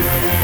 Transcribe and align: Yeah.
Yeah. 0.00 0.39